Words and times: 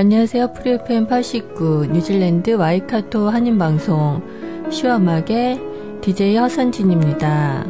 안녕하세요. 0.00 0.54
프리FM 0.54 1.08
89 1.08 1.88
뉴질랜드 1.92 2.52
와이카토 2.52 3.28
한인방송 3.28 4.70
시화음악의 4.70 5.60
DJ 6.00 6.38
허선진입니다. 6.38 7.66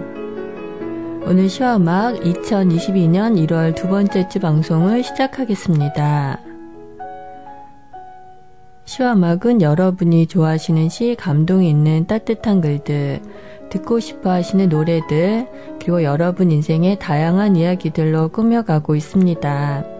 오늘 1.26 1.48
시화음악 1.48 2.20
2022년 2.20 3.34
1월 3.48 3.74
두 3.74 3.88
번째 3.88 4.28
주 4.28 4.38
방송을 4.38 5.02
시작하겠습니다. 5.02 6.38
시화음악은 8.84 9.60
여러분이 9.60 10.28
좋아하시는 10.28 10.88
시, 10.88 11.16
감동이 11.18 11.68
있는 11.68 12.06
따뜻한 12.06 12.60
글들, 12.60 13.22
듣고 13.70 13.98
싶어 13.98 14.30
하시는 14.30 14.68
노래들, 14.68 15.48
그리고 15.80 16.04
여러분 16.04 16.52
인생의 16.52 17.00
다양한 17.00 17.56
이야기들로 17.56 18.28
꾸며가고 18.28 18.94
있습니다. 18.94 19.99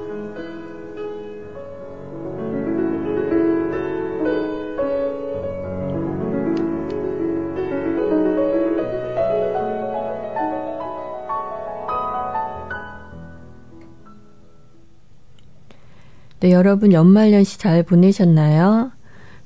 네, 16.41 16.51
여러분 16.53 16.91
연말연시 16.91 17.59
잘 17.59 17.83
보내셨나요? 17.83 18.89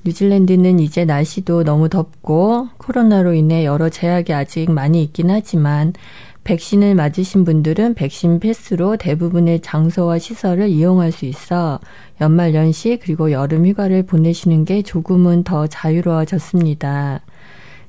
뉴질랜드는 0.06 0.80
이제 0.80 1.04
날씨도 1.04 1.66
너무 1.66 1.90
덥고 1.90 2.70
코로나로 2.78 3.34
인해 3.34 3.66
여러 3.66 3.90
제약이 3.90 4.32
아직 4.32 4.72
많이 4.72 5.04
있긴 5.04 5.30
하지만 5.30 5.92
백신을 6.46 6.96
맞으신 6.96 7.44
분들은 7.44 7.96
백신 7.96 8.40
패스로 8.40 8.96
대부분의 8.96 9.60
장소와 9.60 10.20
시설을 10.20 10.70
이용할 10.70 11.12
수 11.12 11.26
있어 11.26 11.82
연말 12.22 12.56
연시 12.56 12.98
그리고 13.04 13.30
여름 13.30 13.68
휴가를 13.68 14.04
보내시는 14.04 14.64
게 14.64 14.82
조금은 14.82 15.44
더 15.44 15.68
자유로워졌습니다. 15.68 17.20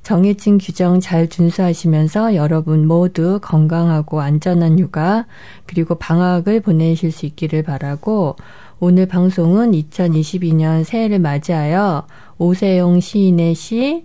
정해진 0.03 0.59
규정 0.59 1.01
잘 1.01 1.29
준수하시면서 1.29 2.37
여러분 2.37 2.87
모두 2.87 3.41
건강하고 3.43 4.21
안전한 4.21 4.79
휴가 4.79 5.27
그리고 5.67 5.97
방학을 5.97 6.61
보내실 6.61 7.11
수 7.11 7.27
있기를 7.27 7.65
바라고 7.65 8.37
오늘 8.79 9.07
방송은 9.07 9.73
2022년 9.73 10.85
새해를 10.85 11.19
맞이하여 11.19 12.07
오세용 12.37 13.01
시인의 13.01 13.55
시 13.55 14.05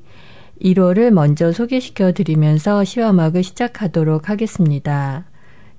1호를 0.61 1.09
먼저 1.09 1.51
소개시켜 1.51 2.13
드리면서 2.13 2.85
시화막을 2.85 3.43
시작하도록 3.43 4.29
하겠습니다. 4.29 5.25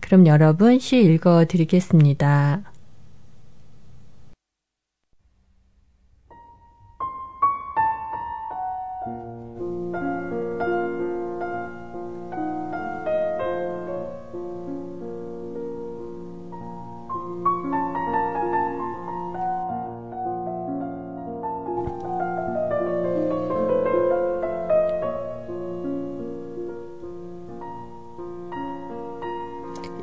그럼 0.00 0.26
여러분 0.26 0.78
시 0.78 1.02
읽어 1.02 1.46
드리겠습니다. 1.48 2.71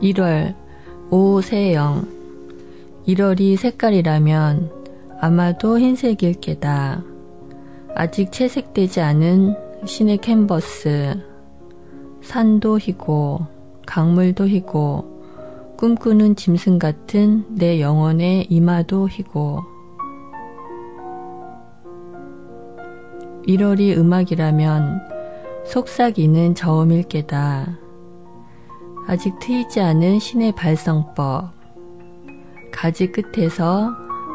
1월 0.02 0.56
오세영 1.10 2.08
1월이 3.08 3.58
색깔이라면 3.58 4.72
아마도 5.20 5.78
흰색일 5.80 6.40
게다. 6.40 7.04
아직 7.96 8.32
채색되지 8.32 9.02
않은 9.02 9.56
신의 9.86 10.20
캔버스. 10.20 11.20
산도 12.22 12.80
희고 12.80 13.46
강물도 13.86 14.48
희고 14.48 15.76
꿈꾸는 15.78 16.36
짐승 16.36 16.80
같은 16.80 17.46
내 17.50 17.82
영혼의 17.82 18.48
이마도 18.50 19.10
희고 19.10 19.64
1월이 23.48 23.98
음악이라면 23.98 25.02
속삭이는 25.66 26.56
저음일 26.56 27.04
게다. 27.04 27.89
아직 29.10 29.40
트이지 29.40 29.82
않은 29.82 30.20
신의 30.20 30.52
발성법. 30.52 31.50
가지 32.72 33.12
끝에서, 33.12 33.90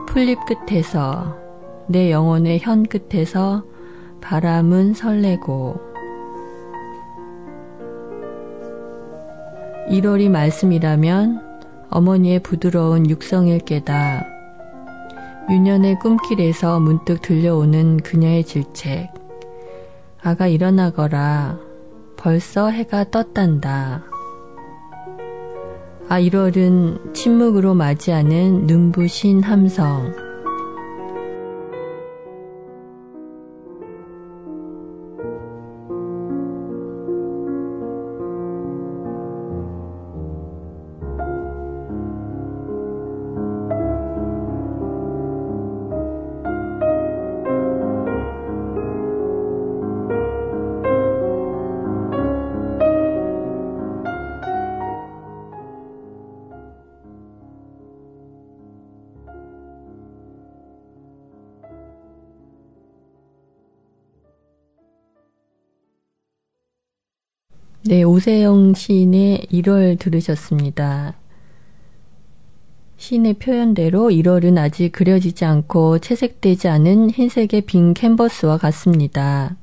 풀잎 0.09 0.37
끝에서, 0.47 1.39
내 1.87 2.11
영혼의 2.11 2.59
현 2.59 2.83
끝에서 2.83 3.63
바람은 4.21 4.95
설레고. 4.95 5.81
1월이 9.91 10.29
말씀이라면 10.29 11.61
어머니의 11.91 12.41
부드러운 12.41 13.09
육성일 13.09 13.61
게다. 13.61 14.27
유년의 15.51 16.01
꿈길에서 16.01 16.81
문득 16.81 17.23
들려오는 17.23 17.99
그녀의 17.99 18.43
질책. 18.43 19.15
아가 20.21 20.49
일어나거라. 20.49 21.61
벌써 22.17 22.71
해가 22.71 23.13
떴단다. 23.13 24.14
아 26.09 26.21
1월은 26.21 27.15
침묵으로 27.15 27.75
맞이하는 27.75 28.67
눈부신 28.67 29.43
함성. 29.43 30.24
네, 67.87 68.03
오세영 68.03 68.73
시인의 68.73 69.49
1월 69.53 69.99
들으셨습니다. 69.99 71.13
시인의 72.97 73.35
표현대로 73.35 74.09
1월은 74.09 74.57
아직 74.57 74.91
그려지지 74.91 75.45
않고 75.45 75.99
채색되지 75.99 76.69
않은 76.69 77.11
흰색의 77.11 77.61
빈 77.67 77.93
캔버스와 77.93 78.57
같습니다. 78.57 79.57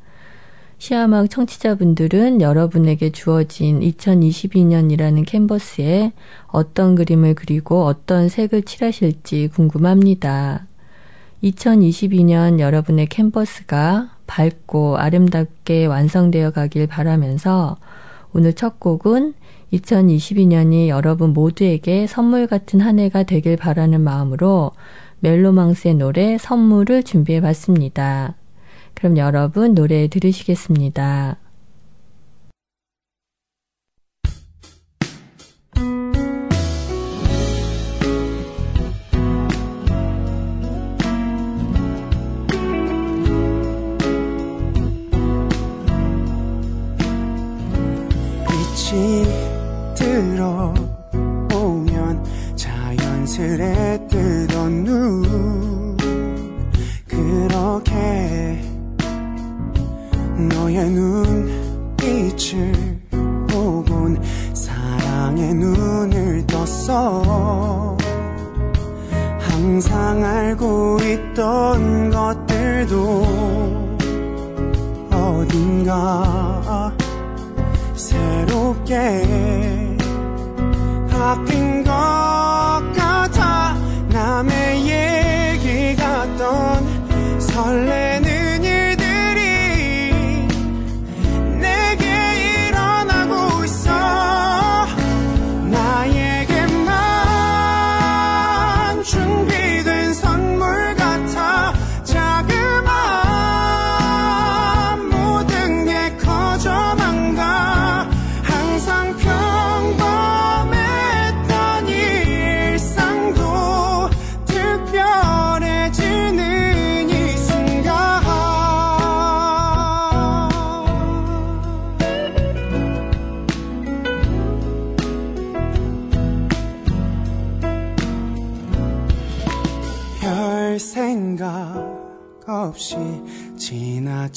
시아막 0.77 1.31
청취자분들은 1.31 2.41
여러분에게 2.41 3.11
주어진 3.11 3.79
2022년이라는 3.79 5.25
캔버스에 5.25 6.11
어떤 6.45 6.93
그림을 6.93 7.33
그리고 7.33 7.85
어떤 7.85 8.29
색을 8.29 8.61
칠하실지 8.61 9.47
궁금합니다. 9.47 10.67
2022년 11.43 12.59
여러분의 12.59 13.07
캔버스가 13.07 14.11
밝고 14.27 14.97
아름답게 14.97 15.87
완성되어 15.87 16.51
가길 16.51 16.85
바라면서 16.85 17.77
오늘 18.33 18.53
첫 18.53 18.79
곡은 18.79 19.33
2022년이 19.73 20.87
여러분 20.87 21.33
모두에게 21.33 22.07
선물 22.07 22.47
같은 22.47 22.79
한 22.81 22.99
해가 22.99 23.23
되길 23.23 23.57
바라는 23.57 24.01
마음으로 24.01 24.71
멜로망스의 25.19 25.95
노래 25.95 26.37
선물을 26.37 27.03
준비해 27.03 27.41
봤습니다. 27.41 28.35
그럼 28.93 29.17
여러분 29.17 29.73
노래 29.73 30.07
들으시겠습니다. 30.07 31.37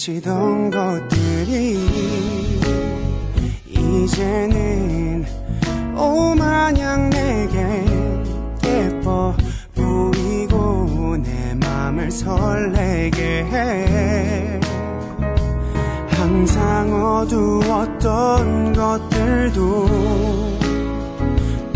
놓치던 0.04 0.70
것들이 0.70 1.78
이제는 3.68 5.24
오마냥 5.96 7.08
내게 7.08 7.84
예뻐 8.64 9.34
보이고 9.74 11.16
내 11.16 11.54
맘을 11.54 12.10
설레게 12.10 13.44
해. 13.44 14.60
항상 16.10 16.92
어두웠던 16.92 18.74
것들도 18.74 19.86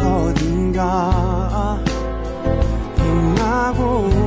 어딘가 0.02 1.78
빛나고 2.96 4.17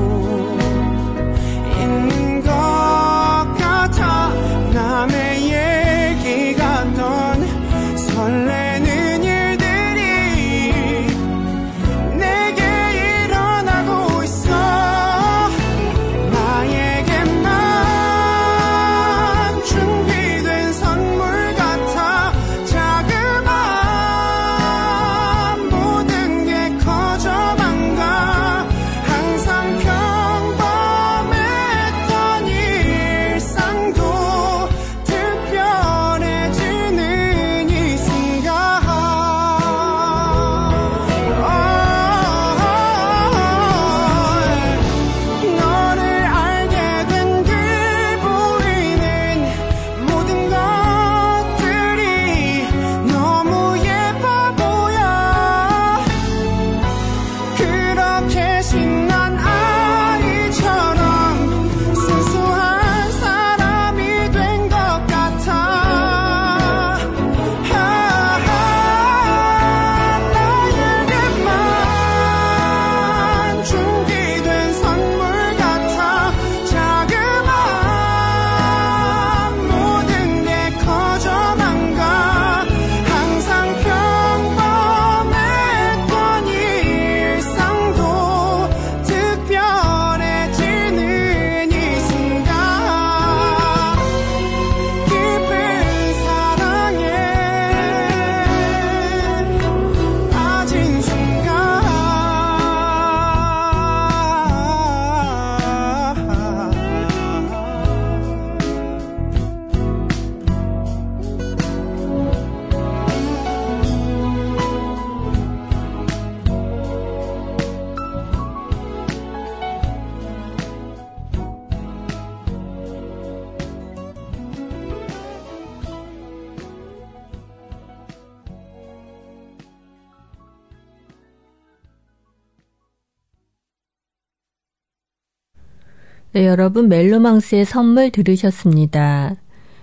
네, 136.41 136.47
여러분 136.47 136.89
멜로망스의 136.89 137.65
선물 137.65 138.09
들으셨습니다. 138.09 139.35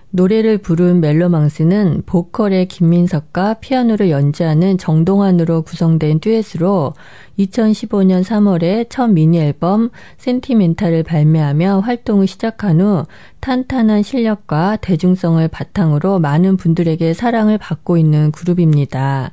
노래를 0.09 0.57
부른 0.57 0.99
멜로망스는 0.99 2.03
보컬의 2.05 2.67
김민석과 2.67 3.53
피아노를 3.61 4.09
연주하는 4.09 4.77
정동환으로 4.77 5.61
구성된 5.61 6.19
듀엣으로 6.19 6.95
2015년 7.39 8.25
3월에 8.25 8.87
첫 8.89 9.07
미니 9.07 9.39
앨범 9.39 9.89
센티멘탈을 10.17 11.03
발매하며 11.03 11.79
활동을 11.79 12.27
시작한 12.27 12.81
후 12.81 13.05
탄탄한 13.39 14.03
실력과 14.03 14.75
대중성을 14.81 15.47
바탕으로 15.47 16.19
많은 16.19 16.57
분들에게 16.57 17.13
사랑을 17.13 17.57
받고 17.57 17.95
있는 17.95 18.31
그룹입니다. 18.33 19.31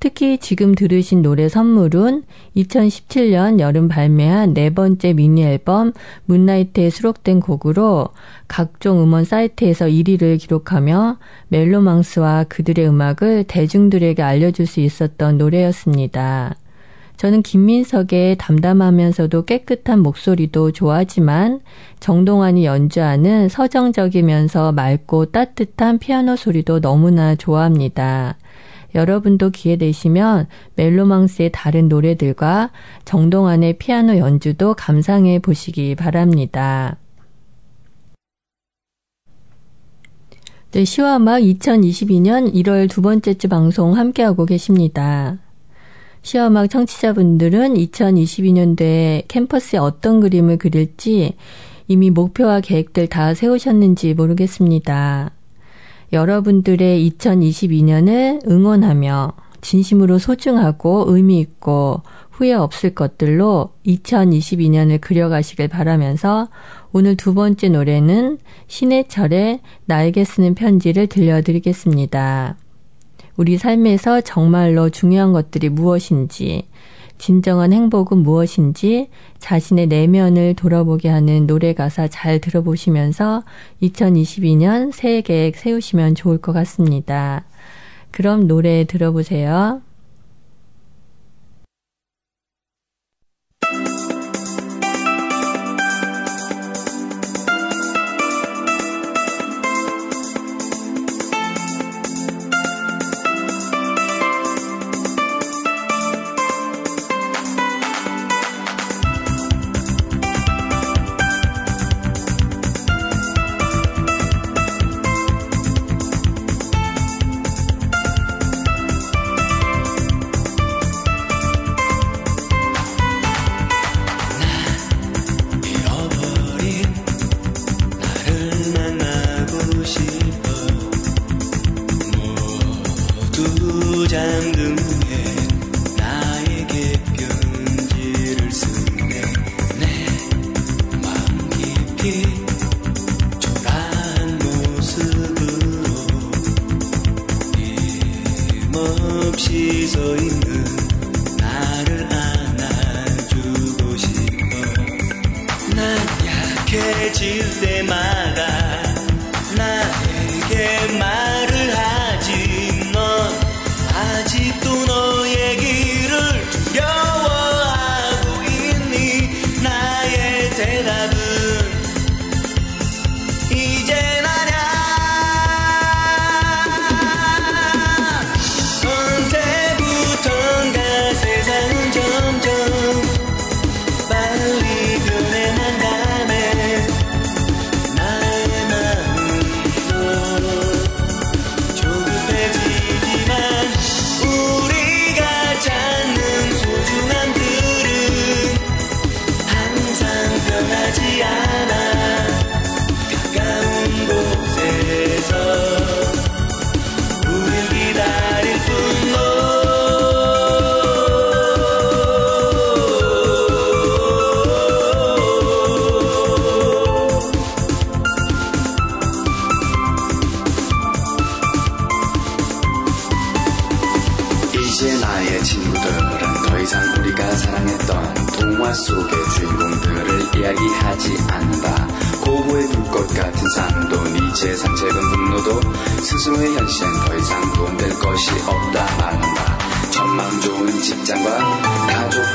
특히 0.00 0.38
지금 0.38 0.74
들으신 0.74 1.22
노래 1.22 1.48
선물은 1.48 2.24
2017년 2.56 3.58
여름 3.58 3.88
발매한 3.88 4.52
네 4.52 4.70
번째 4.70 5.14
미니 5.14 5.42
앨범 5.42 5.92
문나이트에 6.26 6.90
수록된 6.90 7.40
곡으로 7.40 8.08
각종 8.46 9.02
음원 9.02 9.24
사이트에서 9.24 9.86
1위를 9.86 10.38
기록하며 10.38 11.18
멜로망스와 11.48 12.44
그들의 12.44 12.86
음악을 12.86 13.44
대중들에게 13.44 14.22
알려줄 14.22 14.66
수 14.66 14.80
있었던 14.80 15.38
노래였습니다. 15.38 16.56
저는 17.16 17.42
김민석의 17.42 18.36
담담하면서도 18.38 19.44
깨끗한 19.44 20.00
목소리도 20.00 20.72
좋아하지만 20.72 21.60
정동환이 22.00 22.66
연주하는 22.66 23.48
서정적이면서 23.48 24.72
맑고 24.72 25.26
따뜻한 25.26 25.98
피아노 25.98 26.36
소리도 26.36 26.80
너무나 26.80 27.34
좋아합니다. 27.36 28.36
여러분도 28.94 29.50
기회 29.50 29.76
되시면 29.76 30.46
멜로망스의 30.76 31.50
다른 31.52 31.88
노래들과 31.88 32.70
정동환의 33.04 33.78
피아노 33.78 34.18
연주도 34.18 34.74
감상해 34.74 35.38
보시기 35.38 35.94
바랍니다. 35.94 36.96
네, 40.72 40.84
시와 40.84 41.18
음악 41.18 41.38
2022년 41.38 42.52
1월 42.52 42.90
두 42.90 43.00
번째 43.00 43.34
주 43.34 43.48
방송 43.48 43.96
함께하고 43.96 44.44
계십니다. 44.44 45.38
시와 46.22 46.48
음악 46.48 46.68
청취자분들은 46.68 47.74
2022년도에 47.74 49.24
캠퍼스에 49.28 49.78
어떤 49.78 50.20
그림을 50.20 50.56
그릴지 50.56 51.36
이미 51.86 52.10
목표와 52.10 52.60
계획들 52.60 53.08
다 53.08 53.34
세우셨는지 53.34 54.14
모르겠습니다. 54.14 55.32
여러분들의 56.12 57.10
2022년을 57.10 58.48
응원하며 58.48 59.32
진심으로 59.60 60.18
소중하고 60.18 61.06
의미 61.08 61.40
있고 61.40 62.02
후회 62.30 62.52
없을 62.52 62.94
것들로 62.94 63.70
2022년을 63.86 65.00
그려가시길 65.00 65.68
바라면서 65.68 66.48
오늘 66.92 67.16
두 67.16 67.32
번째 67.32 67.68
노래는 67.68 68.38
신해철의 68.66 69.60
나에게 69.86 70.24
쓰는 70.24 70.54
편지를 70.54 71.06
들려드리겠습니다. 71.06 72.56
우리 73.36 73.56
삶에서 73.56 74.20
정말로 74.20 74.90
중요한 74.90 75.32
것들이 75.32 75.68
무엇인지, 75.68 76.68
진정한 77.18 77.72
행복은 77.72 78.18
무엇인지 78.18 79.08
자신의 79.38 79.86
내면을 79.86 80.54
돌아보게 80.54 81.08
하는 81.08 81.46
노래 81.46 81.72
가사 81.72 82.08
잘 82.08 82.40
들어보시면서 82.40 83.42
2022년 83.82 84.92
새해 84.92 85.20
계획 85.20 85.56
세우시면 85.56 86.14
좋을 86.14 86.38
것 86.38 86.52
같습니다. 86.52 87.44
그럼 88.10 88.46
노래 88.46 88.84
들어보세요. 88.84 89.80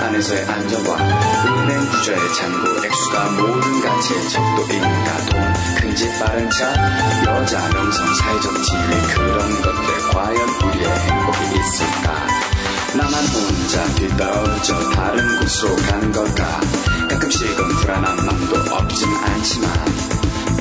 안에서의 0.10 0.44
안정과 0.44 0.96
은행 1.46 1.88
구조의 1.88 2.34
잔고 2.34 2.84
액수가 2.84 3.32
모든 3.32 3.82
가치의 3.82 4.30
척도인가 4.30 5.18
돈, 5.28 5.54
큰집 5.76 6.20
빠른 6.20 6.50
차, 6.50 6.74
여자 7.26 7.70
명성 7.70 8.16
사회적 8.16 8.54
지위 8.64 9.14
그런 9.14 9.62
것들 9.62 10.10
과연 10.12 10.50
우리의 10.50 10.90
행복이 10.90 11.60
있을까? 11.60 12.28
나만 12.98 13.24
혼자 13.28 13.86
뒤떨어져 13.96 14.90
다른 14.90 15.40
곳으로 15.42 15.76
가는 15.76 16.12
걸까? 16.12 16.60
가끔씩은 17.08 17.68
불안한 17.76 18.26
마음도 18.26 18.76
없진 18.76 19.08
않지만 19.16 19.72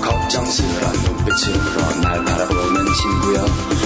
걱정스런 0.03 0.93
눈빛으로 0.93 2.01
날 2.03 2.23
바라보는 2.23 2.85
친구여 2.93 3.78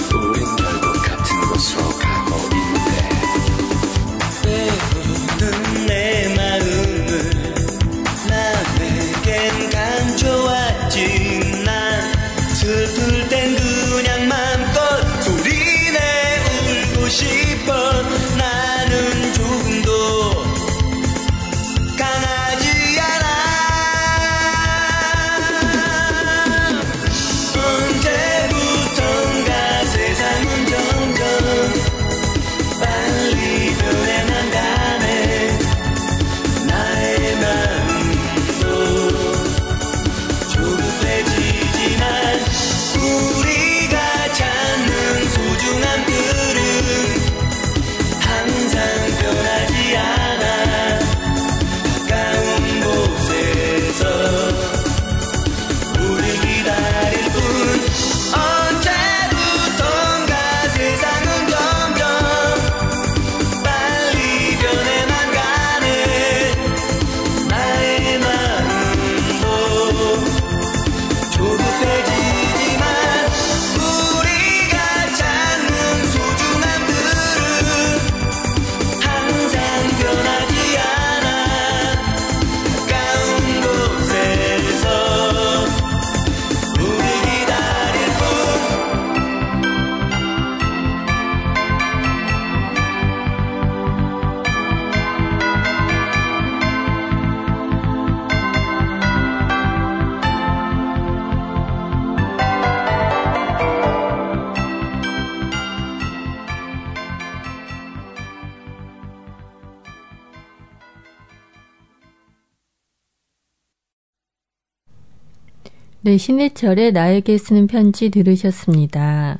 네, 116.05 116.17
신해철의 116.17 116.91
나에게 116.91 117.37
쓰는 117.37 117.65
편지 117.65 118.09
들으셨습니다. 118.09 119.39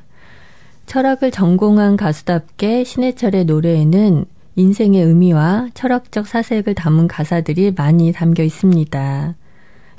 철학을 0.86 1.29
전공한 1.29 1.98
가수답게 1.98 2.86
신해철의 2.86 3.43
노래에는 3.43 4.24
인생의 4.55 5.03
의미와 5.03 5.72
철학적 5.74 6.25
사색을 6.25 6.74
담은 6.74 7.10
가사들이 7.10 7.74
많이 7.75 8.13
담겨 8.13 8.43
있습니다. 8.43 9.36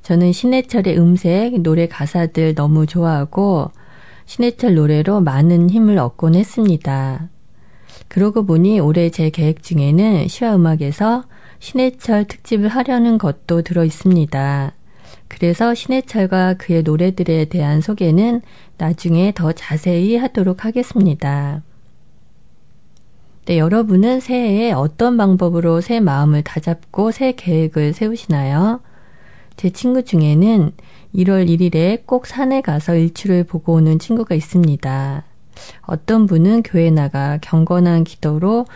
저는 0.01 0.33
신해철의 0.33 0.99
음색, 0.99 1.61
노래 1.61 1.87
가사들 1.87 2.55
너무 2.55 2.87
좋아하고 2.87 3.71
신해철 4.25 4.75
노래로 4.75 5.21
많은 5.21 5.69
힘을 5.69 5.99
얻곤 5.99 6.35
했습니다. 6.35 7.29
그러고 8.09 8.47
보니 8.47 8.81
올해 8.81 9.11
제 9.11 9.29
계획 9.29 9.63
중에는 9.63 10.29
시화음악에서 10.29 11.25
신해철 11.59 12.25
특집을 12.25 12.69
하려는 12.69 13.19
것도 13.19 13.61
들어 13.61 13.85
있습니다. 13.85 14.73
그래서 15.35 15.75
신해철과 15.75 16.55
그의 16.55 16.85
노래들에 16.85 17.47
대한 17.47 17.81
소개는 17.81 18.41
나중에 18.79 19.33
더 19.35 19.51
자세히 19.51 20.17
하도록 20.17 20.65
하겠습니다. 20.65 21.61
네, 23.47 23.59
여러분은 23.59 24.21
새해에 24.21 24.71
어떤 24.71 25.17
방법으로 25.17 25.81
새 25.81 25.99
마음을 25.99 26.43
다잡고 26.43 27.11
새 27.11 27.33
계획을 27.33 27.95
세우시나요? 27.95 28.81
제 29.57 29.71
친구 29.71 30.05
중에는 30.05 30.71
1월 31.17 31.49
1일에 31.49 32.07
꼭 32.07 32.27
산에 32.27 32.61
가서 32.61 32.95
일출을 32.95 33.43
보고 33.43 33.75
오는 33.75 33.99
친구가 33.99 34.37
있습니다. 34.37 35.25
어떤 35.83 36.27
분은 36.27 36.63
교회 36.63 36.91
나가 36.91 37.39
경건한 37.43 38.05
기도로 38.05 38.67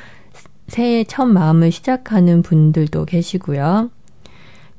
새해 0.67 1.05
첫 1.05 1.27
마음을 1.27 1.71
시작하는 1.71 2.43
분들도 2.43 3.05
계시고요. 3.05 3.91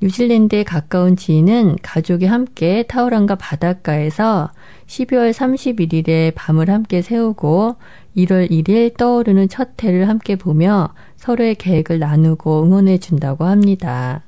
뉴질랜드에 0.01 0.63
가까운 0.63 1.17
지인은 1.17 1.77
가족이 1.81 2.25
함께 2.25 2.83
타우랑가 2.83 3.35
바닷가에서 3.35 4.49
12월 4.87 5.33
31일에 5.33 6.31
밤을 6.35 6.69
함께 6.69 7.01
세우고 7.01 7.75
1월 8.15 8.49
1일 8.49 8.95
떠오르는 8.95 9.49
첫 9.49 9.69
해를 9.83 10.07
함께 10.07 10.37
보며 10.37 10.93
서로의 11.17 11.55
계획을 11.55 11.99
나누고 11.99 12.63
응원해 12.63 12.97
준다고 12.97 13.43
합니다. 13.43 14.23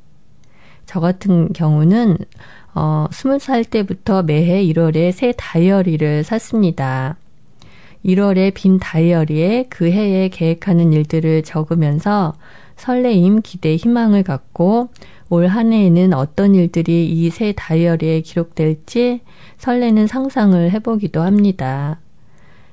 저 0.86 1.00
같은 1.00 1.54
경우는 1.54 2.18
어, 2.74 3.08
20살 3.10 3.70
때부터 3.70 4.24
매해 4.24 4.64
1월에 4.66 5.14
새 5.14 5.34
다이어리를 5.38 6.26
샀습니다. 6.26 7.16
1월에 8.06 8.54
빈 8.54 8.78
다이어리에 8.78 9.68
그 9.70 9.90
해에 9.90 10.28
계획하는 10.30 10.92
일들을 10.92 11.44
적으면서 11.44 12.34
설레임, 12.82 13.42
기대, 13.42 13.76
희망을 13.76 14.24
갖고 14.24 14.90
올 15.30 15.48
한 15.48 15.72
해에는 15.72 16.14
어떤 16.14 16.56
일들이 16.56 17.08
이 17.08 17.30
새 17.30 17.54
다이어리에 17.56 18.22
기록될지 18.22 19.22
설레는 19.60 20.08
상상을 20.08 20.72
해보기도 20.72 21.22
합니다. 21.22 22.00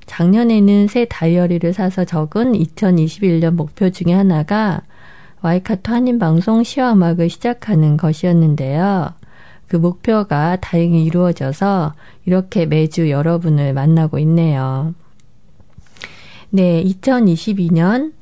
작년에는 0.07 0.89
새 0.89 1.05
다이어리를 1.05 1.73
사서 1.75 2.07
적은 2.07 2.55
2021년 2.55 3.51
목표 3.51 3.91
중에 3.91 4.15
하나가 4.15 4.81
와이카토 5.43 5.93
한인방송 5.93 6.65
시화음악을 6.65 7.29
시작하는 7.29 7.97
것이었는데요. 7.97 9.13
그 9.69 9.77
목표가 9.77 10.57
다행히 10.57 11.05
이루어져서 11.05 11.93
이렇게 12.25 12.65
매주 12.65 13.11
여러분을 13.11 13.75
만나고 13.75 14.19
있네요. 14.21 14.95
네, 16.51 16.83
2022년 16.83 18.13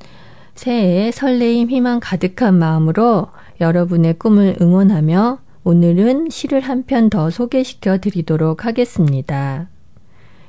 새해에 0.57 1.11
설레임, 1.11 1.69
희망 1.69 1.99
가득한 1.99 2.55
마음으로 2.57 3.27
여러분의 3.61 4.17
꿈을 4.17 4.57
응원하며 4.59 5.39
오늘은 5.63 6.29
시를 6.31 6.61
한 6.61 6.85
편 6.85 7.09
더 7.09 7.29
소개시켜 7.29 7.99
드리도록 7.99 8.65
하겠습니다. 8.65 9.69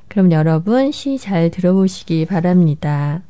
그럼 0.09 0.33
여러분 0.33 0.91
시 0.93 1.19
잘 1.19 1.51
들어보시기 1.51 2.25
바랍니다. 2.25 3.23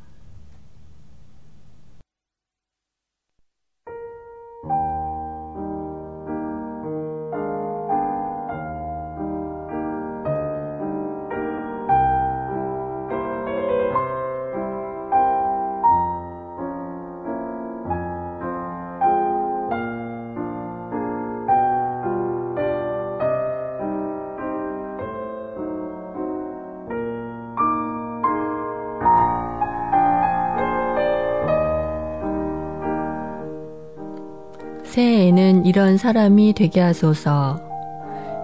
이런 35.69 35.99
사람이 35.99 36.55
되게 36.55 36.81
하소서. 36.81 37.61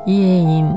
이혜임. 0.07 0.69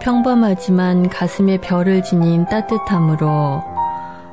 평범하지만 0.00 1.08
가슴에 1.08 1.58
별을 1.58 2.02
지닌 2.02 2.46
따뜻함으로 2.46 3.62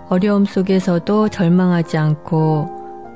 어려움 0.09 0.45
속에서도 0.45 1.29
절망하지 1.29 1.99
않고 1.99 2.67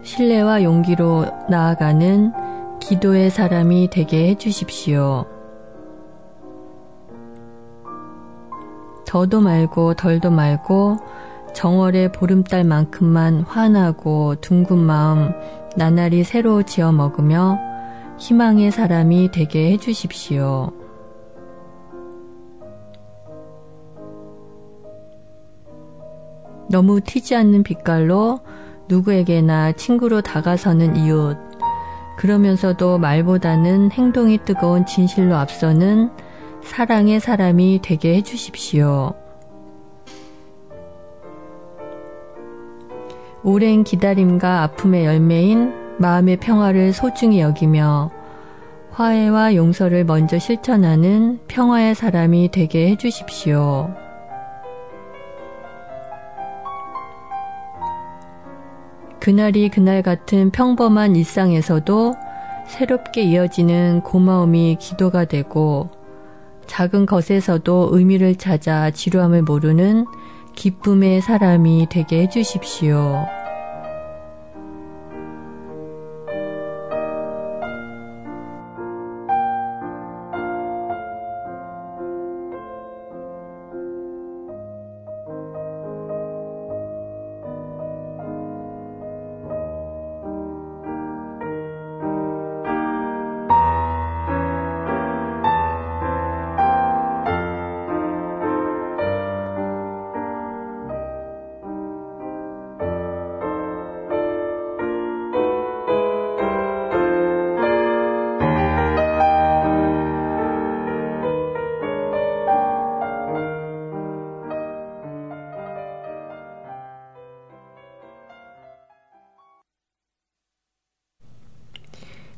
신뢰와 0.04 0.62
용기로 0.62 1.26
나아가는 1.50 2.32
기도의 2.80 3.32
사람이 3.32 3.90
되게 3.90 4.30
해주십시오. 4.30 5.26
더도 9.08 9.42
말고 9.42 9.96
덜도 9.96 10.30
말고 10.30 10.98
정월의 11.58 12.12
보름달만큼만 12.12 13.42
환하고 13.42 14.36
둥근 14.42 14.78
마음 14.78 15.32
나날이 15.76 16.24
새로 16.24 16.62
지어 16.62 16.92
먹으며 16.92 17.58
희망의 18.20 18.70
사람이 18.70 19.32
되게 19.32 19.72
해주십시오. 19.72 20.72
너무 26.70 27.02
튀지 27.02 27.36
않는 27.36 27.64
빛깔로 27.64 28.42
누구에게나 28.88 29.72
친구로 29.72 30.22
다가서는 30.22 30.96
이웃. 30.96 31.38
그러면서도 32.20 33.00
말보다는 33.00 33.94
행동이 33.94 34.38
뜨거운 34.46 34.86
진실로 34.86 35.36
앞서는 35.36 36.12
사랑의 36.62 37.20
사람이 37.20 37.80
되게 37.82 38.16
해주십시오. 38.18 39.27
오랜 43.50 43.86
기다림과 43.86 44.64
아픔의 44.64 45.06
열매인 45.06 45.74
마음의 46.00 46.36
평화를 46.36 46.92
소중히 46.92 47.40
여기며 47.40 48.12
화해와 48.92 49.56
용서를 49.56 50.04
먼저 50.04 50.38
실천하는 50.38 51.40
평화의 51.48 51.96
사람이 51.96 52.50
되게 52.52 52.90
해주십시오. 52.90 53.90
그날이 59.22 59.70
그날 59.70 60.02
같은 60.02 60.52
평범한 60.52 61.16
일상에서도 61.16 62.16
새롭게 62.68 63.22
이어지는 63.22 64.02
고마움이 64.02 64.76
기도가 64.78 65.24
되고 65.24 65.90
작은 66.66 67.06
것에서도 67.06 67.92
의미를 67.94 68.36
찾아 68.36 68.92
지루함을 68.92 69.44
모르는 69.44 70.06
기쁨의 70.54 71.22
사람이 71.22 71.88
되게 71.90 72.24
해주십시오. 72.24 73.37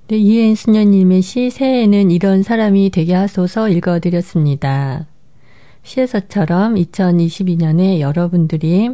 네, 0.10 0.18
이혜인 0.18 0.56
수녀님의 0.56 1.22
시 1.22 1.52
새해에는 1.52 2.10
이런 2.10 2.42
사람이 2.42 2.90
되게 2.90 3.14
하소서 3.14 3.70
읽어드렸습니다. 3.70 5.06
시에서처럼 5.84 6.74
2022년에 6.74 8.00
여러분들이 8.00 8.90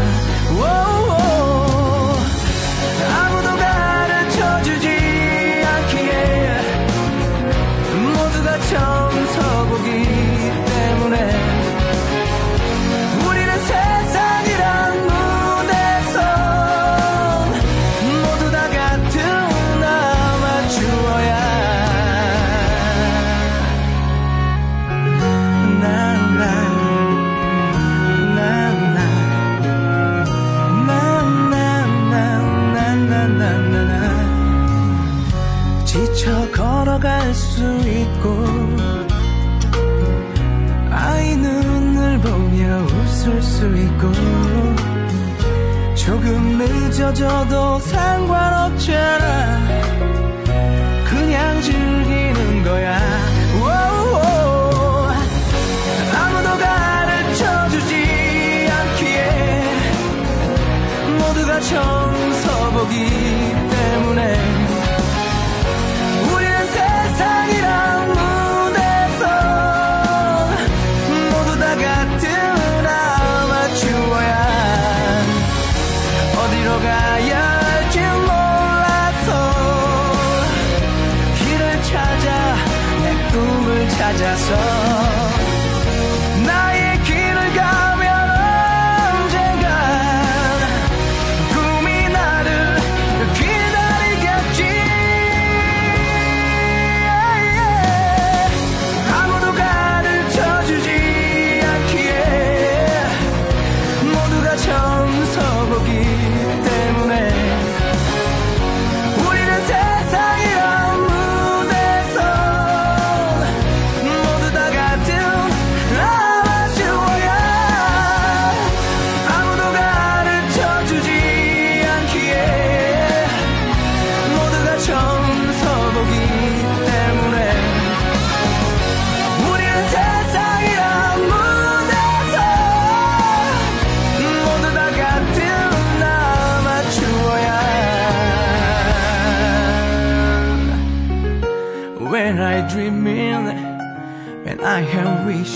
걸어갈 37.04 37.34
수 37.34 37.60
있고 37.80 38.46
아이 40.90 41.36
눈을 41.36 42.18
보며 42.20 42.78
웃을 42.86 43.42
수 43.42 43.66
있고 43.76 44.10
조금 45.94 46.56
늦어져도 46.56 47.78
상관없잖아 47.80 49.58
그냥 51.04 51.60
즐기는 51.60 52.64
거야 52.64 52.98
오오. 53.60 55.10
아무도 56.16 56.58
가르쳐주지 56.58 57.92
않기에 58.70 59.28
모두가 61.18 61.60
서보 61.60 62.88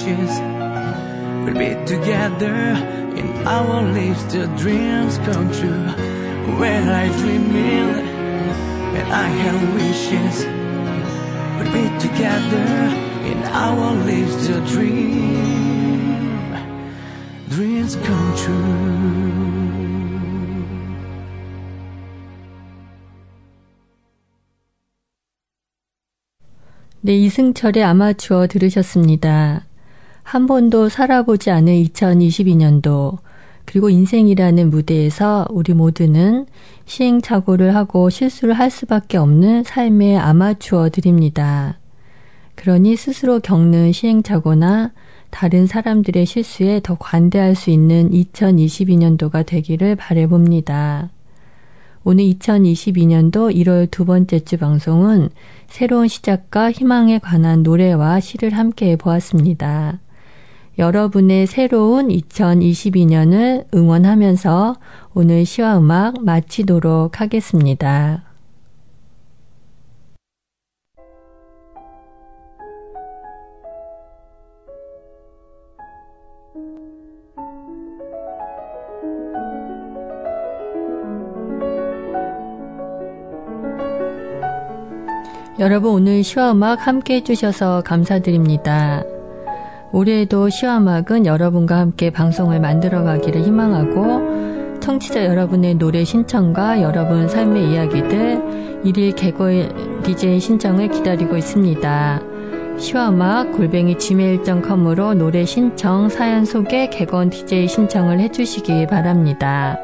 wishes. 0.09 0.41
We'll 1.45 1.55
be 1.55 1.75
together 1.87 2.57
in 3.17 3.47
our 3.47 3.83
lives, 3.83 4.25
the 4.33 4.47
dreams 4.57 5.19
come 5.19 5.51
true. 5.53 5.89
When 6.59 6.89
I 6.89 7.09
dreaming 7.19 8.09
and 8.97 9.13
I 9.13 9.29
have 9.29 9.75
wishes. 9.75 10.47
We'll 11.57 11.73
be 11.73 11.87
together 11.99 12.69
in 13.31 13.43
our 13.45 13.95
lives, 14.07 14.49
the 14.49 14.61
dream, 14.67 16.55
dreams 17.51 17.97
come 17.97 18.37
true. 18.37 19.69
네, 27.01 27.15
이승철의 27.17 27.85
아마추어 27.85 28.49
들으셨습니다. 28.49 29.68
한 30.29 30.47
번도 30.47 30.91
살아보지 30.91 31.51
않은 31.51 31.73
2022년도, 31.85 33.17
그리고 33.65 33.89
인생이라는 33.89 34.69
무대에서 34.69 35.47
우리 35.49 35.73
모두는 35.73 36.45
시행착오를 36.85 37.75
하고 37.75 38.11
실수를 38.11 38.53
할 38.53 38.71
수밖에 38.71 39.17
없는 39.17 39.65
삶의 39.65 40.19
아마추어들입니다. 40.19 41.79
그러니 42.57 42.97
스스로 42.97 43.41
겪는 43.41 43.93
시행착오나 43.93 44.93
다른 45.31 45.67
사람들의 45.67 46.27
실수에 46.27 46.81
더 46.83 46.95
관대할 46.99 47.55
수 47.55 47.71
있는 47.71 48.11
2022년도가 48.11 49.47
되기를 49.47 49.97
바래봅니다. 49.97 51.09
오늘 52.05 52.25
2022년도 52.25 53.55
1월 53.57 53.91
두 53.91 54.05
번째 54.05 54.41
주 54.41 54.59
방송은 54.59 55.31
새로운 55.69 56.07
시작과 56.07 56.71
희망에 56.71 57.19
관한 57.19 57.63
노래와 57.63 58.21
시를 58.21 58.51
함께 58.51 58.95
보았습니다. 58.97 60.01
여러분의 60.79 61.49
새로운 61.49 62.07
2022년을 62.07 63.67
응원하면서 63.75 64.77
오늘 65.13 65.45
시와 65.45 65.79
음악 65.79 66.25
마치도록 66.25 67.21
하겠습니다. 67.21 68.23
여러분 85.59 85.91
오늘 85.91 86.23
시와 86.23 86.53
음악 86.53 86.87
함께 86.87 87.17
해주셔서 87.17 87.83
감사드립니다. 87.85 89.03
올해에도 89.93 90.49
시와 90.51 90.79
음악은 90.79 91.27
여러분과 91.27 91.79
함께 91.79 92.11
방송을 92.11 92.61
만들어 92.61 93.03
가기를 93.03 93.43
희망하고 93.43 94.81
청취자 94.81 95.27
여러분의 95.27 95.75
노래 95.75 96.05
신청과 96.05 96.83
여러분 96.83 97.29
삶의 97.29 97.73
이야기들 97.73 98.81
일일 98.85 99.13
개거 99.15 99.51
DJ 100.05 100.41
신청을 100.41 100.89
기다리고 100.89 101.37
있습니다. 101.37 102.23
시와 102.79 103.09
음악 103.09 103.53
골뱅이 103.53 103.99
gmail.com으로 103.99 105.15
노래 105.15 105.45
신청, 105.45 106.09
사연 106.09 106.45
소개, 106.45 106.89
개건 106.89 107.31
DJ 107.31 107.67
신청을 107.67 108.21
해주시기 108.21 108.87
바랍니다. 108.87 109.79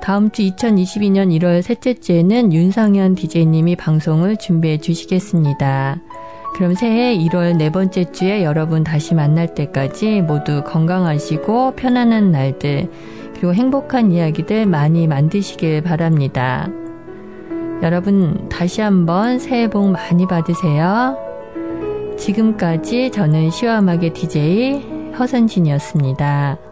다음 0.00 0.30
주 0.30 0.42
2022년 0.42 1.36
1월 1.38 1.62
셋째 1.62 1.94
주에는 1.94 2.52
윤상현 2.52 3.14
DJ님이 3.16 3.76
방송을 3.76 4.36
준비해 4.36 4.78
주시겠습니다. 4.78 6.00
그럼 6.54 6.74
새해 6.74 7.16
1월 7.16 7.56
네 7.56 7.70
번째 7.70 8.12
주에 8.12 8.44
여러분 8.44 8.84
다시 8.84 9.14
만날 9.14 9.54
때까지 9.54 10.20
모두 10.20 10.62
건강하시고 10.64 11.76
편안한 11.76 12.30
날들, 12.30 12.90
그리고 13.34 13.54
행복한 13.54 14.12
이야기들 14.12 14.66
많이 14.66 15.06
만드시길 15.06 15.82
바랍니다. 15.82 16.68
여러분 17.82 18.48
다시 18.48 18.80
한번 18.80 19.38
새해 19.38 19.68
복 19.68 19.90
많이 19.90 20.26
받으세요. 20.26 21.16
지금까지 22.16 23.10
저는 23.10 23.50
시와음악의 23.50 24.12
DJ 24.12 25.12
허선진이었습니다. 25.18 26.71